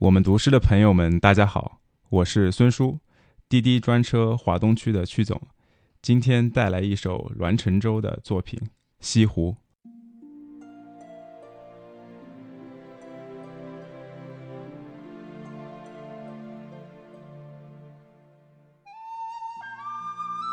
[0.00, 3.00] 我们读诗的朋友们，大家好，我是孙叔，
[3.50, 5.38] 滴滴专车华东区的区总，
[6.00, 8.58] 今天带来一首栾承洲的作品
[9.00, 9.52] 《西湖》。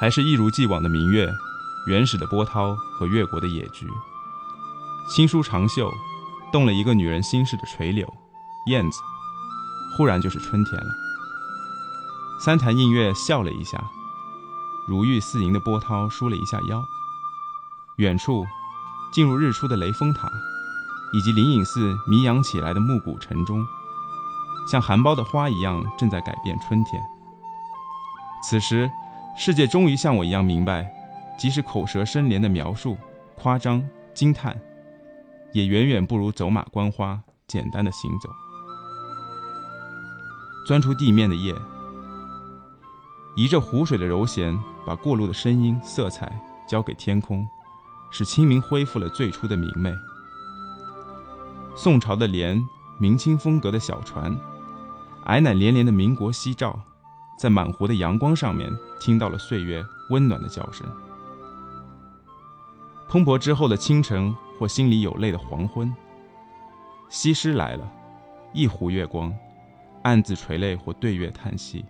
[0.00, 1.28] 还是一如既往的明月，
[1.86, 3.86] 原始的波涛和越国的野菊，
[5.14, 5.88] 轻舒长袖，
[6.50, 8.12] 动了一个女人心事的垂柳，
[8.66, 8.98] 燕子。
[9.98, 10.94] 忽然就是春天了。
[12.38, 13.82] 三潭映月笑了一下，
[14.86, 16.80] 如玉似银的波涛舒了一下腰。
[17.96, 18.46] 远处，
[19.12, 20.30] 进入日出的雷峰塔，
[21.12, 23.66] 以及灵隐寺迷扬起来的暮鼓晨钟，
[24.70, 27.02] 像含苞的花一样，正在改变春天。
[28.40, 28.88] 此时，
[29.36, 30.88] 世界终于像我一样明白，
[31.36, 32.96] 即使口舌生莲的描述、
[33.34, 33.84] 夸张、
[34.14, 34.56] 惊叹，
[35.52, 38.30] 也远远不如走马观花简单的行走。
[40.68, 41.54] 钻出地面的叶，
[43.34, 46.30] 移着湖水的柔弦，把过路的声音、色彩
[46.68, 47.48] 交给天空，
[48.10, 49.90] 使清明恢复了最初的明媚。
[51.74, 52.62] 宋朝的莲，
[52.98, 54.38] 明清风格的小船，
[55.24, 56.78] 矮奶连连的民国夕照，
[57.38, 58.70] 在满湖的阳光上面，
[59.00, 60.86] 听到了岁月温暖的叫声。
[63.08, 65.90] 蓬勃之后的清晨，或心里有泪的黄昏，
[67.08, 67.90] 西施来了，
[68.52, 69.34] 一湖月光。
[70.02, 71.84] 暗自垂泪或对月叹息，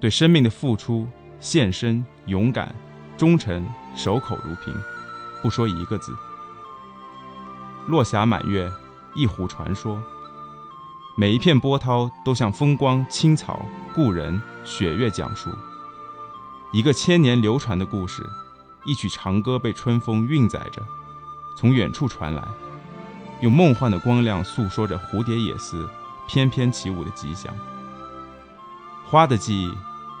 [0.00, 1.06] 对生命的付出、
[1.40, 2.74] 献身、勇敢、
[3.16, 4.74] 忠诚，守口如瓶，
[5.42, 6.12] 不说一个字。
[7.88, 8.70] 落霞满月，
[9.14, 10.02] 一湖传说。
[11.16, 15.50] 每一片波涛都向风光、青草、故人、雪月讲述
[16.72, 18.22] 一个千年流传的故事。
[18.84, 20.82] 一曲长歌被春风运载着，
[21.56, 22.42] 从远处传来，
[23.40, 25.88] 用梦幻的光亮诉说着蝴蝶野思。
[26.26, 27.54] 翩翩起舞的吉祥，
[29.06, 29.72] 花的记忆，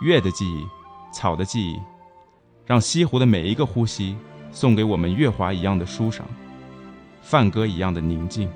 [0.00, 0.66] 月的记忆，
[1.12, 1.80] 草的记忆，
[2.66, 4.16] 让西湖的每一个呼吸
[4.50, 6.26] 送给我们月华一样的舒爽，
[7.22, 8.50] 梵歌一样的宁静。